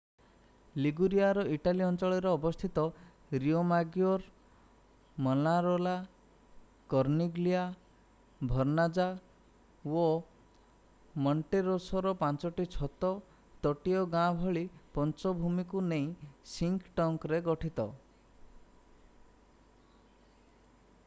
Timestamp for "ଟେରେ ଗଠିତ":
17.27-17.87